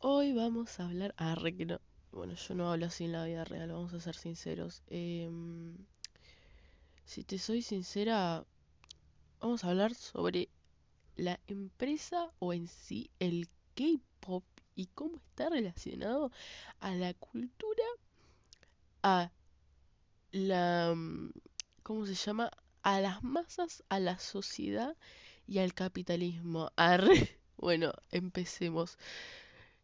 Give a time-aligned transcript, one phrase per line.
[0.00, 1.14] hoy vamos a hablar.
[1.16, 1.80] Ah, re que no.
[2.12, 4.82] Bueno, yo no hablo así en la vida real, vamos a ser sinceros.
[4.88, 5.76] Em,
[7.04, 8.44] si te soy sincera,
[9.40, 10.48] vamos a hablar sobre
[11.16, 14.44] la empresa o en sí el K-pop
[14.76, 16.32] y cómo está relacionado
[16.80, 17.84] a la cultura,
[19.02, 19.30] a
[20.32, 20.94] la.
[20.94, 21.30] mm,
[21.82, 22.50] ¿Cómo se llama?
[22.82, 24.96] A las masas, a la sociedad
[25.46, 26.70] y al capitalismo.
[26.76, 27.38] Arre.
[27.56, 28.98] Bueno, empecemos.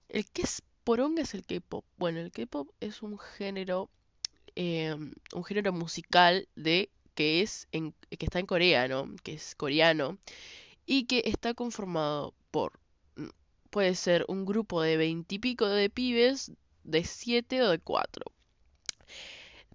[0.09, 1.85] El que es poronga es el K-pop.
[1.97, 3.91] Bueno, el K-pop es un género,
[4.55, 4.95] eh,
[5.33, 9.15] un género musical de que es en, que está en Corea, ¿no?
[9.23, 10.19] Que es coreano
[10.87, 12.79] y que está conformado por
[13.17, 13.29] mm,
[13.71, 16.53] puede ser un grupo de veintipico de pibes,
[16.85, 18.27] de siete o de cuatro.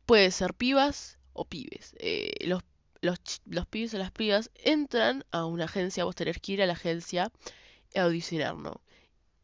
[0.05, 1.95] Puede ser pibas o pibes.
[1.99, 2.63] Eh, los,
[3.02, 6.66] los, los pibes o las pibas entran a una agencia, vos tenés que ir a
[6.66, 7.31] la agencia
[7.95, 8.81] a audicionar, ¿no?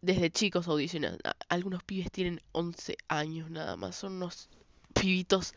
[0.05, 1.17] Desde chicos audicionan.
[1.49, 3.95] Algunos pibes tienen 11 años nada más.
[3.95, 4.49] Son unos
[4.93, 5.53] pibitos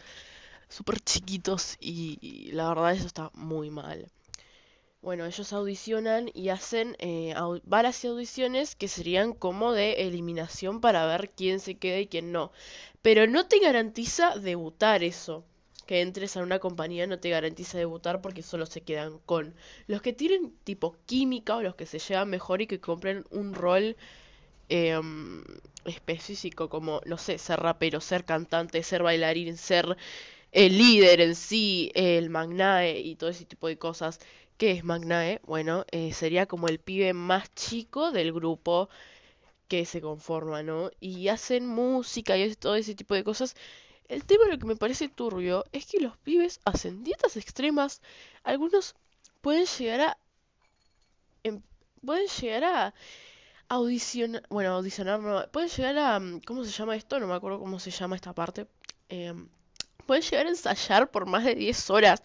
[0.69, 4.11] súper chiquitos y, la verdad eso está muy mal.
[5.03, 11.07] Bueno, ellos audicionan y hacen eh, au- varias audiciones que serían como de eliminación para
[11.07, 12.53] ver quién se queda y quién no.
[13.03, 15.45] Pero no te garantiza debutar eso.
[15.87, 19.55] Que entres a una compañía no te garantiza debutar porque solo se quedan con
[19.87, 23.55] los que tienen tipo química o los que se llevan mejor y que cumplen un
[23.55, 23.97] rol
[24.69, 25.43] em,
[25.85, 29.97] específico como, no sé, ser rapero, ser cantante, ser bailarín, ser
[30.53, 34.21] el líder en sí, el magnae y todo ese tipo de cosas.
[34.59, 35.41] ¿Qué es magnae?
[35.47, 38.89] Bueno, eh, sería como el pibe más chico del grupo
[39.69, 40.91] que se conforma, ¿no?
[41.01, 43.55] Y hacen música y todo ese tipo de cosas.
[44.09, 48.03] El tema lo que me parece turbio es que los pibes hacen dietas extremas.
[48.45, 48.97] Algunos
[49.43, 50.19] pueden llegar a...
[51.43, 51.63] em-
[52.05, 52.95] pueden llegar a
[53.69, 57.21] audicionar, bueno, audicionar no, pueden llegar a, mm, ¿cómo se llama esto?
[57.21, 58.67] No me acuerdo cómo se llama esta parte.
[59.09, 59.49] Em,
[60.07, 62.23] pueden llegar a ensayar por más de 10 horas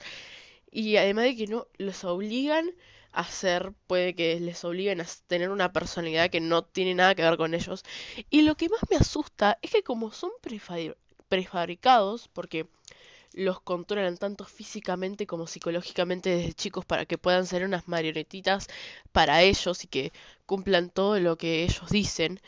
[0.72, 2.72] y además de que no los obligan
[3.14, 7.24] a hacer, puede que les obliguen a tener una personalidad que no tiene nada que
[7.24, 7.84] ver con ellos.
[8.32, 10.96] Y lo que más me asusta es que como son prefabri-
[11.30, 12.68] prefabricados, porque
[13.34, 18.68] los controlan tanto físicamente como psicológicamente desde chicos para que puedan ser unas marionetitas
[19.12, 20.12] para ellos y que
[20.46, 22.42] cumplan todo lo que ellos dicen.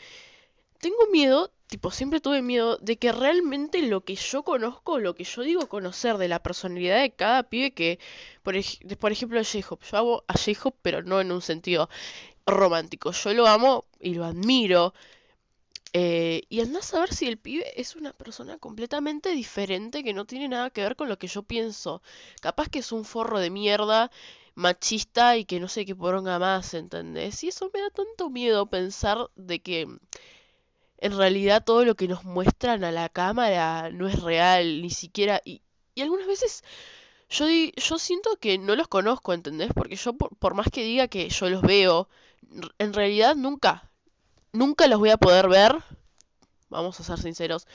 [0.80, 5.24] Tengo miedo, tipo, siempre tuve miedo de que realmente lo que yo conozco, lo que
[5.24, 7.98] yo digo conocer de la personalidad de cada pibe que,
[8.42, 8.54] por,
[9.00, 11.88] por ejemplo, J-Hope, yo amo a J-Hope, pero no en un sentido
[12.46, 13.12] romántico.
[13.12, 14.94] Yo lo amo y lo admiro.
[15.92, 20.26] eh, y andás a ver si el pibe es una persona completamente diferente que no
[20.26, 22.02] tiene nada que ver con lo que yo pienso.
[22.40, 24.10] Capaz que es un forro de mierda,
[24.56, 27.44] machista y que no sé qué poronga más, ¿entendés?
[27.44, 29.86] Y eso me da tanto miedo pensar de que
[30.98, 35.40] en realidad todo lo que nos muestran a la cámara no es real, ni siquiera...
[35.44, 35.62] Y,
[35.94, 36.62] y algunas veces
[37.30, 39.70] yo, yo siento que no los conozco, ¿entendés?
[39.74, 42.08] Porque yo por, por más que diga que yo los veo,
[42.78, 43.90] en realidad nunca,
[44.52, 45.76] nunca los voy a poder ver.
[46.68, 47.66] Vamos a ser sinceros.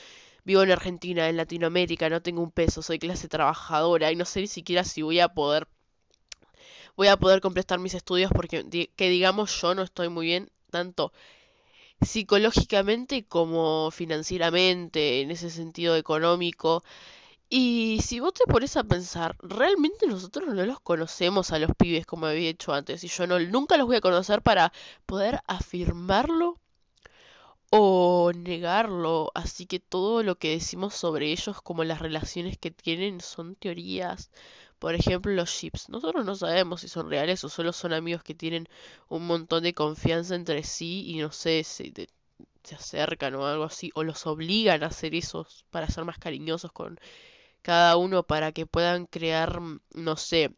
[0.44, 4.40] Vivo en Argentina, en Latinoamérica, no tengo un peso, soy clase trabajadora y no sé
[4.40, 5.68] ni siquiera si voy a poder
[6.96, 11.12] voy a poder completar mis estudios porque que digamos yo no estoy muy bien tanto
[12.02, 16.84] psicológicamente como financieramente, en ese sentido económico.
[17.48, 22.06] Y si vos te pones a pensar, realmente nosotros no los conocemos a los pibes
[22.06, 24.72] como había hecho antes, y yo no, nunca los voy a conocer para
[25.06, 26.58] poder afirmarlo
[27.70, 29.30] o negarlo.
[29.34, 34.30] Así que todo lo que decimos sobre ellos, como las relaciones que tienen, son teorías.
[34.82, 35.88] Por ejemplo, los chips.
[35.88, 38.68] Nosotros no sabemos si son reales o solo son amigos que tienen
[39.08, 42.08] un montón de confianza entre sí y no sé, se, de-
[42.64, 46.72] se acercan o algo así, o los obligan a hacer eso para ser más cariñosos
[46.72, 46.98] con
[47.62, 50.54] cada uno para que puedan crear, mm, no sé,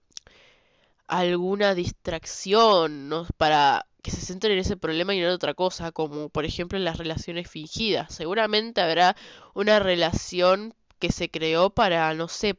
[1.06, 3.26] alguna distracción, ¿no?
[3.36, 6.78] Para que se centren en ese problema y no en otra cosa, como por ejemplo
[6.78, 8.14] en las relaciones fingidas.
[8.14, 9.16] Seguramente habrá
[9.54, 12.58] una relación que se creó para, no sé,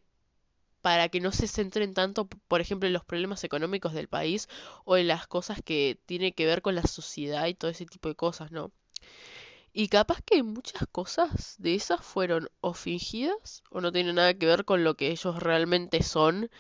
[0.86, 4.48] para que no se centren tanto, por ejemplo, en los problemas económicos del país
[4.84, 8.08] o en las cosas que tienen que ver con la sociedad y todo ese tipo
[8.08, 8.72] de cosas, ¿no?
[9.74, 14.46] Y capaz que muchas cosas de esas fueron o fingidas o no tienen nada que
[14.46, 16.52] ver con lo que ellos realmente son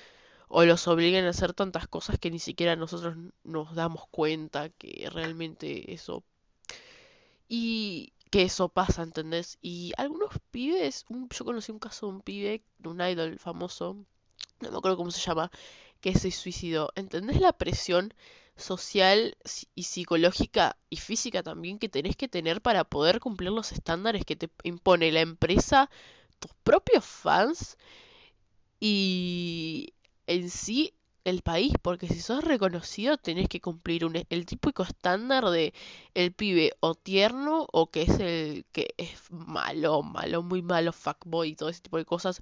[0.47, 5.07] o los obligan a hacer tantas cosas que ni siquiera nosotros nos damos cuenta que
[5.11, 6.23] realmente eso
[7.47, 9.59] y que eso pasa, ¿entendés?
[9.61, 14.03] Y algunos pibes, yo conocí un caso de un pibe, de un idol famoso,
[14.61, 15.51] no me acuerdo cómo se llama,
[16.01, 16.91] que se suicidó.
[16.95, 18.13] ¿Entendés la presión
[18.55, 19.37] social
[19.75, 24.35] y psicológica y física también que tenés que tener para poder cumplir los estándares que
[24.35, 25.89] te impone la empresa,
[26.39, 27.77] tus propios fans
[28.79, 29.93] y
[30.27, 30.93] en sí
[31.25, 35.73] el país, porque si sos reconocido tenés que cumplir un, el típico estándar de
[36.13, 41.49] el pibe o tierno o que es el que es malo, malo, muy malo, fuckboy
[41.49, 42.41] y todo ese tipo de cosas.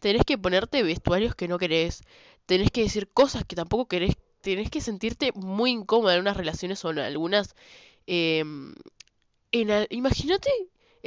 [0.00, 2.02] Tenés que ponerte vestuarios que no querés,
[2.46, 6.84] tenés que decir cosas que tampoco querés, tenés que sentirte muy incómoda en unas relaciones
[6.84, 7.54] o en algunas...
[8.06, 8.44] Eh,
[9.90, 10.50] Imagínate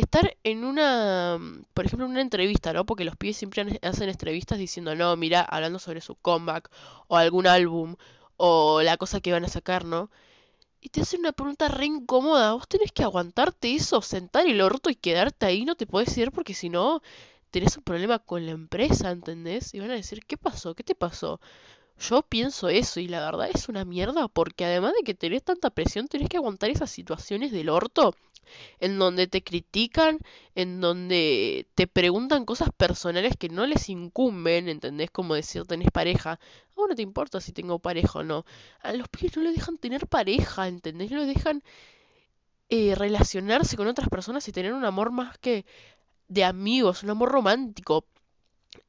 [0.02, 1.40] estar en una,
[1.74, 2.86] por ejemplo, en una entrevista, ¿no?
[2.86, 6.70] Porque los pibes siempre hacen entrevistas diciendo, no, mira, hablando sobre su comeback
[7.08, 7.96] o algún álbum
[8.38, 10.10] o la cosa que van a sacar, ¿no?
[10.82, 12.54] Y te hacen una pregunta re incómoda.
[12.54, 16.32] Vos tenés que aguantarte eso, sentar el orto y quedarte ahí, no te puedes ir
[16.32, 17.02] porque si no
[17.52, 19.74] tenés un problema con la empresa, ¿entendés?
[19.74, 20.76] Y van a decir, ¿qué pasó?
[20.76, 21.40] ¿Qué te pasó?
[22.00, 25.70] Yo pienso eso y la verdad es una mierda porque además de que tenés tanta
[25.70, 28.16] presión, tenés que aguantar esas situaciones del orto
[28.80, 30.20] en donde te critican,
[30.56, 35.12] en donde te preguntan cosas personales que no les incumben, ¿entendés?
[35.12, 36.34] Como decir, tenés pareja.
[36.34, 36.40] A
[36.88, 38.46] no te importa si tengo pareja o no.
[38.82, 41.12] A los pibes no les dejan tener pareja, ¿entendés?
[41.12, 41.64] No les dejan
[42.70, 45.66] eh, relacionarse con otras personas y tener un amor más que
[46.28, 48.06] de amigos, un amor romántico.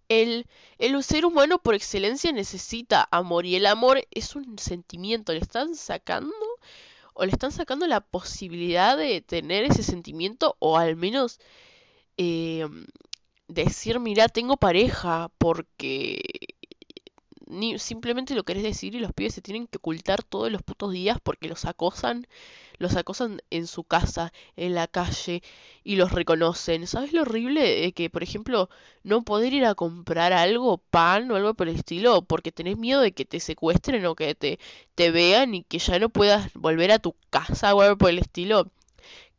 [0.09, 0.47] El,
[0.79, 5.75] el ser humano por excelencia necesita amor y el amor es un sentimiento, le están
[5.77, 6.35] sacando
[7.21, 11.39] o le están sacando la posibilidad de tener ese sentimiento o al menos
[12.17, 12.67] eh,
[13.47, 16.23] decir, mira, tengo pareja porque
[17.51, 20.93] ni simplemente lo querés decir y los pibes se tienen que ocultar todos los putos
[20.93, 22.27] días porque los acosan,
[22.79, 25.43] los acosan en su casa, en la calle
[25.85, 26.87] y los reconocen.
[26.87, 28.71] ¿Sabes lo horrible de que, por ejemplo,
[29.03, 33.01] no poder ir a comprar algo, pan o algo por el estilo, porque tenés miedo
[33.01, 34.59] de que te secuestren o que te,
[34.95, 38.19] te vean y que ya no puedas volver a tu casa o algo por el
[38.19, 38.71] estilo?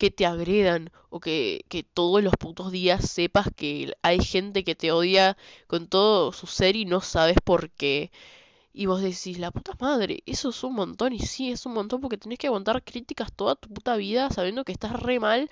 [0.01, 4.73] Que te agredan o que, que todos los putos días sepas que hay gente que
[4.73, 5.37] te odia
[5.67, 8.11] con todo su ser y no sabes por qué.
[8.73, 11.13] Y vos decís, la puta madre, eso es un montón.
[11.13, 14.63] Y sí, es un montón porque tenés que aguantar críticas toda tu puta vida sabiendo
[14.65, 15.51] que estás re mal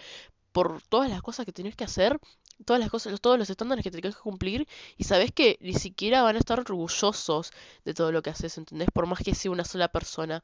[0.51, 2.19] por todas las cosas que tenés que hacer,
[2.65, 4.67] todas las cosas, todos los estándares que tenés que cumplir.
[4.97, 7.51] Y sabes que ni siquiera van a estar orgullosos
[7.85, 8.89] de todo lo que haces, ¿entendés?
[8.91, 10.43] Por más que sea una sola persona.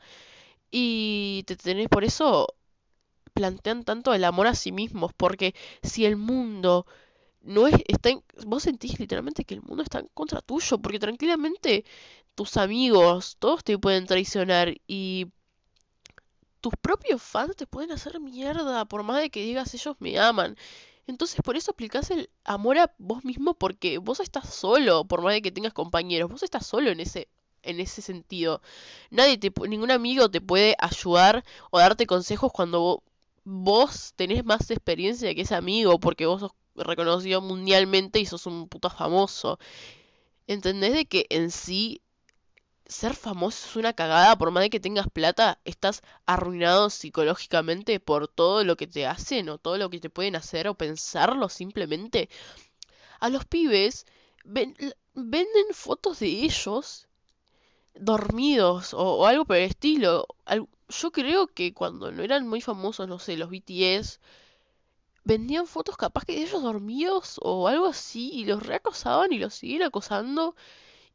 [0.70, 2.48] Y te tenés por eso
[3.36, 5.54] plantean tanto el amor a sí mismos, porque
[5.84, 6.88] si el mundo
[7.42, 11.00] no es, está en, vos sentís literalmente que el mundo está en contra tuyo, porque
[11.00, 11.86] tranquilamente
[12.36, 15.28] tus amigos, todos te pueden traicionar y
[16.62, 20.58] tus propios fans te pueden hacer mierda, por más de que digas ellos me aman.
[21.08, 25.34] Entonces por eso aplicás el amor a vos mismo porque vos estás solo, por más
[25.34, 27.28] de que tengas compañeros, vos estás solo en ese
[27.66, 28.62] en ese sentido.
[29.12, 33.04] Nadie te ningún amigo te puede ayudar o darte consejos cuando
[33.46, 38.68] vos tenés más experiencia que ese amigo porque vos sos reconocido mundialmente y sos un
[38.68, 39.60] puto famoso.
[40.48, 42.02] ¿Entendés de que en sí
[42.86, 44.38] ser famoso es una cagada?
[44.38, 49.50] Por más de que tengas plata, estás arruinado psicológicamente por todo lo que te hacen
[49.50, 52.30] o todo lo que te pueden hacer o pensarlo simplemente.
[53.20, 54.06] A los pibes
[54.44, 57.08] venden fotos de ellos
[57.96, 60.28] dormidos o, algo por el estilo
[60.90, 64.20] yo creo que cuando no eran muy famosos, no sé, los BTS,
[65.24, 69.56] vendían fotos capaz que de ellos dormidos o algo así y los reacosaban y los
[69.56, 70.56] siguen acosando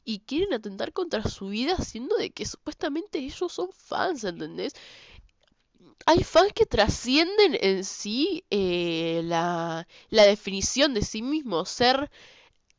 [0.04, 4.74] y quieren atentar contra su vida siendo de que supuestamente ellos son fans, ¿entendés?
[6.06, 12.10] Hay fans que trascienden en sí eh, la, la definición de sí mismos, ser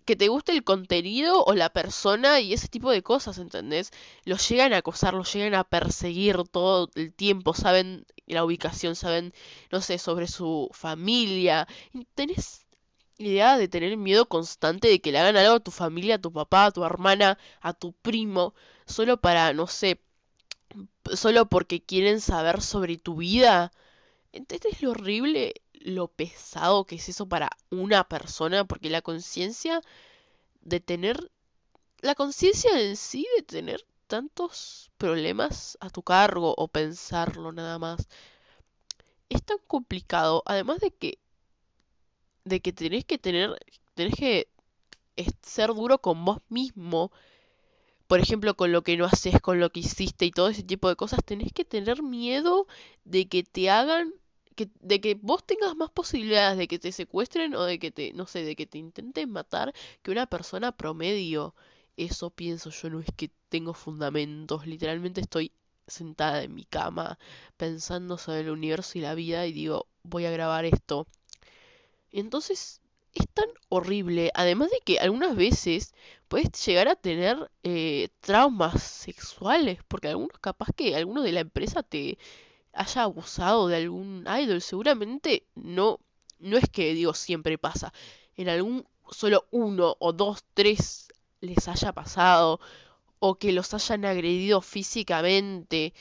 [0.06, 3.92] que te guste el contenido o la persona y ese tipo de cosas, ¿entendés?
[4.26, 9.34] Los llegan a acosar, los llegan a perseguir todo el tiempo, saben la ubicación, saben,
[9.72, 11.68] no sé, sobre su familia.
[12.16, 12.66] Tenés
[13.18, 16.32] idea de tener miedo constante de que le hagan algo a tu familia, a tu
[16.32, 18.54] papá, a tu hermana, a tu primo,
[18.86, 20.02] solo para, no sé,
[21.14, 23.72] solo porque quieren saber sobre tu vida.
[24.32, 25.54] ¿Entendés lo horrible?
[25.84, 29.82] Lo pesado que es eso para una persona, porque la conciencia
[30.62, 31.32] de tener,
[32.02, 38.08] la conciencia en sí de tener tantos problemas a tu cargo o pensarlo nada más,
[39.30, 41.20] es tan complicado, además de que,
[42.44, 43.58] de que tenés que tener,
[43.96, 44.50] tenés que
[45.42, 47.12] ser duro con vos mismo,
[48.08, 50.90] por ejemplo, con lo que no haces, con lo que hiciste y todo ese tipo
[50.90, 52.68] de cosas, tenés que tener miedo
[53.06, 54.14] de que te hagan
[54.56, 58.28] de que vos tengas más posibilidades de que te secuestren o de que te, no
[58.28, 61.56] sé, de que te intenten matar que una persona promedio.
[61.98, 65.52] eso pienso yo, no es que tengo fundamentos, literalmente estoy
[65.88, 67.20] sentada en mi cama
[67.58, 71.08] pensando sobre el universo y la vida y digo, voy a grabar esto.
[72.12, 72.82] Entonces
[73.14, 75.94] es tan horrible, además de que algunas veces
[76.28, 81.84] puedes llegar a tener eh, traumas sexuales, porque algunos capaz que alguno de la empresa
[81.84, 82.18] te
[82.74, 86.00] haya abusado de algún idol, seguramente no,
[86.40, 87.94] no es que digo siempre pasa,
[88.36, 91.10] en algún solo uno o dos, tres
[91.42, 92.60] les haya pasado,
[93.20, 95.94] o que los hayan agredido físicamente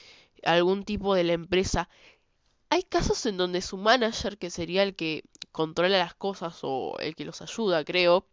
[0.44, 1.88] algún tipo de la empresa.
[2.70, 7.14] Hay casos en donde su manager, que sería el que controla las cosas o el
[7.16, 8.26] que los ayuda, creo,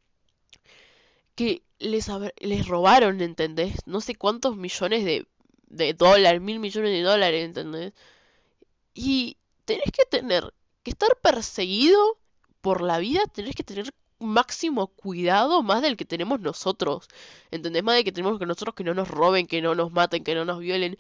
[1.36, 2.08] que les,
[2.40, 3.76] les robaron, ¿entendés?
[3.86, 5.28] No sé cuántos millones de,
[5.68, 7.94] de dólares, mil millones de dólares, ¿entendés?
[8.98, 10.52] Y tenés que tener
[10.82, 12.18] que estar perseguido
[12.62, 17.08] por la vida, tenés que tener máximo cuidado más del que tenemos nosotros.
[17.52, 17.84] ¿Entendés?
[17.84, 20.34] Más de que tenemos que nosotros que no nos roben, que no nos maten, que
[20.34, 20.98] no nos violen.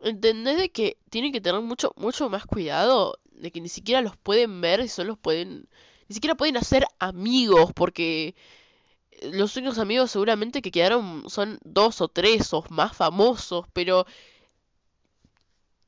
[0.00, 3.18] ¿Entendés de que tienen que tener mucho, mucho más cuidado?
[3.32, 5.68] De que ni siquiera los pueden ver y solo pueden...
[6.08, 8.34] Ni siquiera pueden hacer amigos porque
[9.22, 14.06] los únicos amigos seguramente que quedaron son dos o tres o más famosos, pero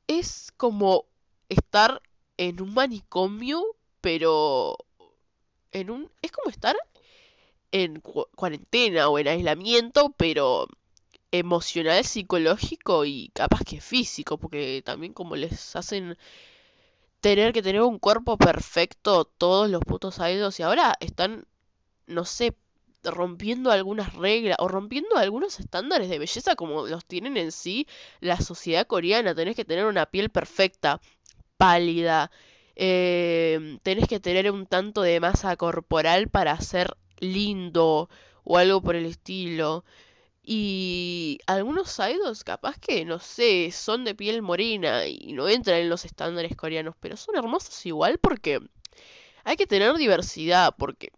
[0.07, 1.05] es como
[1.49, 2.01] estar
[2.37, 3.63] en un manicomio,
[4.01, 4.77] pero
[5.71, 6.75] en un es como estar
[7.71, 10.67] en cuarentena o en aislamiento, pero
[11.31, 16.17] emocional, psicológico y capaz que físico, porque también como les hacen
[17.21, 21.45] tener que tener un cuerpo perfecto todos los putos idols y ahora están,
[22.07, 22.55] no sé,
[23.11, 27.87] rompiendo algunas reglas o rompiendo algunos estándares de belleza como los tienen en sí
[28.19, 29.35] la sociedad coreana.
[29.35, 31.01] Tenés que tener una piel perfecta,
[31.57, 32.31] pálida,
[32.75, 38.09] eh, tenés que tener un tanto de masa corporal para ser lindo
[38.43, 39.83] o algo por el estilo.
[40.43, 45.89] Y algunos idols capaz que, no sé, son de piel morena y no entran en
[45.89, 48.61] los estándares coreanos, pero son hermosos igual porque
[49.43, 51.11] hay que tener diversidad, porque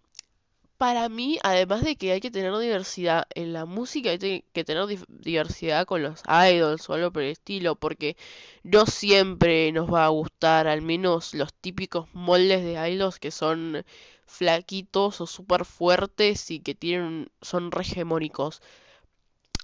[0.79, 4.85] para mí, además de que hay que tener diversidad en la música, hay que tener
[5.09, 8.15] diversidad con los idols o algo por el estilo, porque
[8.63, 13.83] no siempre nos va a gustar, al menos los típicos moldes de idols que son
[14.25, 18.61] flaquitos o súper fuertes y que tienen son hegemónicos.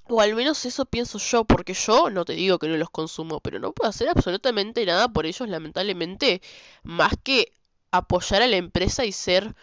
[0.10, 3.40] O al menos eso pienso yo, porque yo no te digo que no los consumo,
[3.40, 6.42] pero no puedo hacer absolutamente nada por ellos, lamentablemente,
[6.84, 7.54] más que
[7.92, 9.56] apoyar a la empresa y ser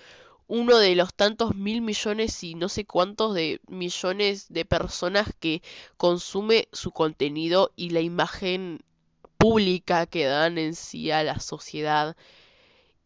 [0.46, 5.62] uno de los tantos mil millones y no sé cuántos de millones de personas que
[5.96, 8.80] consume su contenido y la imagen
[9.38, 12.16] pública que dan en sí a la sociedad.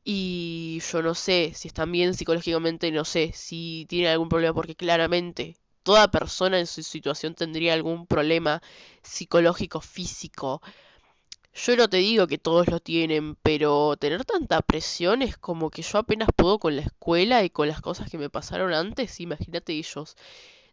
[0.04, 4.76] Y yo no sé si están bien psicológicamente, no sé si tienen algún problema, porque
[4.76, 8.62] claramente toda persona en su situación tendría algún problema
[9.02, 10.60] psicológico, físico,
[11.56, 15.82] yo no te digo que todos lo tienen, pero tener tanta presión es como que
[15.82, 19.72] yo apenas puedo con la escuela y con las cosas que me pasaron antes, imagínate
[19.72, 20.16] ellos.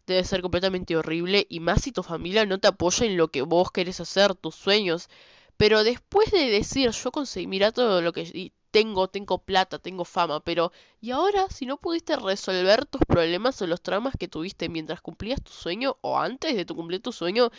[0.06, 3.42] Debe ser completamente horrible y más si tu familia no te apoya en lo que
[3.42, 5.08] vos querés hacer, tus sueños.
[5.56, 10.40] Pero después de decir, yo conseguí, mira todo lo que tengo, tengo plata, tengo fama,
[10.40, 15.00] pero ¿y ahora si no pudiste resolver tus problemas o los traumas que tuviste mientras
[15.00, 17.50] cumplías tu sueño o antes de tu cumplir tu sueño?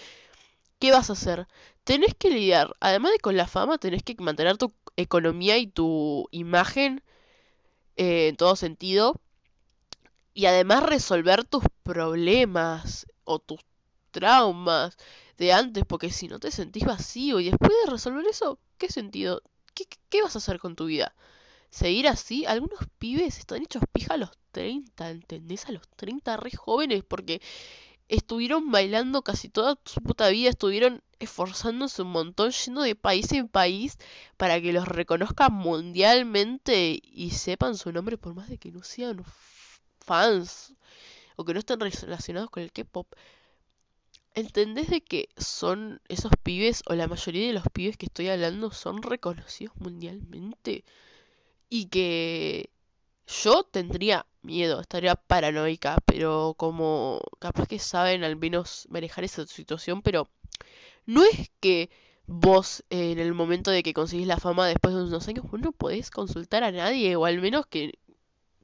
[0.86, 1.48] ¿Qué vas a hacer?
[1.84, 6.28] Tenés que lidiar, además de con la fama, tenés que mantener tu economía y tu
[6.30, 7.02] imagen
[7.96, 9.20] eh, en todo sentido.
[10.36, 13.62] Y además resolver tus problemas o tus
[14.12, 14.96] traumas
[15.40, 19.42] de antes, porque si no te sentís vacío y después de resolver eso, ¿qué sentido?
[19.74, 21.16] ¿Qué, qué vas a hacer con tu vida?
[21.72, 22.46] ¿Seguir así?
[22.46, 25.66] Algunos pibes están hechos pija a los 30, ¿entendés?
[25.66, 27.42] A los 30 re jóvenes, porque
[28.08, 33.48] estuvieron bailando casi toda su puta vida, estuvieron esforzándose un montón, yendo de país en
[33.48, 33.98] país
[34.38, 39.24] para que los reconozcan mundialmente y sepan su nombre por más de que no sean
[40.00, 40.74] fans
[41.36, 43.08] o que no estén relacionados con el K-pop.
[44.34, 48.72] ¿Entendés de que son esos pibes o la mayoría de los pibes que estoy hablando
[48.72, 50.84] son reconocidos mundialmente?
[51.70, 52.70] Y que
[53.28, 60.02] yo tendría miedo, estaría paranoica, pero como capaz que saben al menos manejar esa situación,
[60.02, 60.30] pero
[61.06, 61.90] no es que
[62.28, 65.72] vos en el momento de que conseguís la fama después de unos años, vos no
[65.72, 68.00] podés consultar a nadie, o al menos que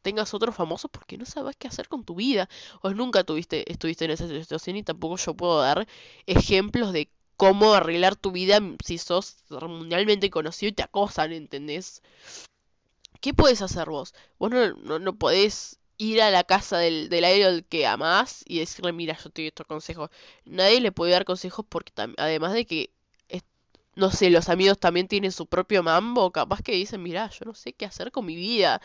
[0.01, 2.50] tengas otro famoso porque no sabes qué hacer con tu vida,
[2.81, 5.88] o nunca tuviste, estuviste en esa situación y tampoco yo puedo dar
[6.25, 12.01] ejemplos de cómo arreglar tu vida si sos mundialmente conocido y te acosan, ¿entendés?
[13.22, 14.13] ¿Qué puedes hacer vos?
[14.40, 18.94] Vos no, no, podés ir a la casa del, del idol que amás y decirle,
[18.94, 20.10] mira, yo te doy estos consejos.
[20.46, 22.92] Nadie le puede dar consejos porque además de que,
[23.96, 27.54] no sé, los amigos también tienen su propio mambo, capaz que dicen, mira, yo no
[27.54, 28.82] sé qué hacer con mi vida.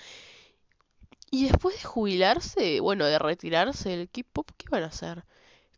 [1.30, 5.24] Y después de jubilarse, bueno, de retirarse del K-pop, ¿qué van a hacer?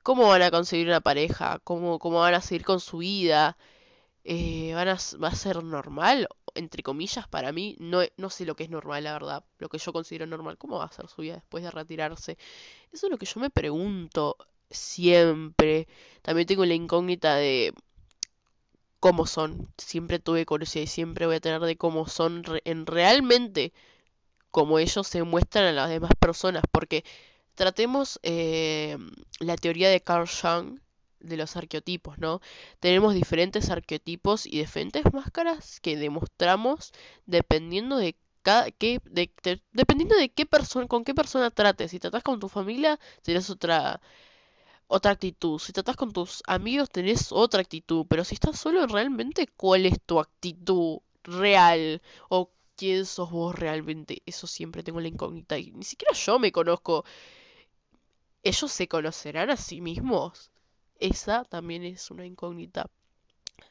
[0.04, 1.60] ¿Cómo van a conseguir una pareja?
[1.64, 3.58] ¿Cómo, cómo van a seguir con su vida?
[4.24, 6.28] Eh, ¿van a, ¿Va a ser normal?
[6.58, 9.44] Entre comillas, para mí, no, no sé lo que es normal, la verdad.
[9.58, 10.58] Lo que yo considero normal.
[10.58, 12.38] ¿Cómo va a ser su vida después de retirarse?
[12.92, 14.36] Eso es lo que yo me pregunto
[14.70, 15.88] siempre.
[16.22, 17.74] También tengo la incógnita de
[19.00, 19.72] cómo son.
[19.78, 23.72] Siempre tuve curiosidad y siempre voy a tener de cómo son en realmente
[24.50, 26.64] como ellos se muestran a las demás personas.
[26.70, 27.04] Porque
[27.54, 28.98] tratemos eh,
[29.40, 30.80] la teoría de Carl Jung
[31.20, 32.40] de los arqueotipos, ¿no?
[32.80, 36.92] Tenemos diferentes arqueotipos y diferentes máscaras que demostramos
[37.26, 38.66] dependiendo de cada
[39.72, 41.90] dependiendo de qué persona con qué persona trates.
[41.90, 44.00] Si tratas con tu familia, tienes otra
[44.88, 45.58] otra actitud.
[45.58, 48.06] Si tratas con tus amigos, tenés otra actitud.
[48.08, 52.02] Pero si estás solo, realmente, ¿cuál es tu actitud real?
[52.28, 54.22] O quién sos vos realmente.
[54.26, 55.58] Eso siempre tengo la incógnita.
[55.58, 57.04] Y ni siquiera yo me conozco.
[58.42, 60.50] ¿Ellos se conocerán a sí mismos?
[60.98, 62.90] Esa también es una incógnita.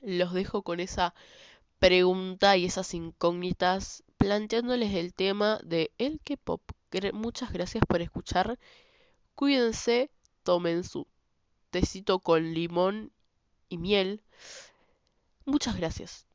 [0.02, 1.14] Los dejo con esa
[1.80, 6.62] pregunta y esas incógnitas planteándoles el tema de el K-pop.
[7.14, 8.58] Muchas gracias por escuchar.
[9.36, 10.10] Cuídense,
[10.44, 11.08] tomen su
[11.70, 13.12] tecito con limón
[13.70, 14.22] y miel.
[15.46, 16.27] Muchas gracias.